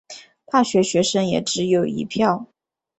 [0.47, 2.47] 大学学生也只有一票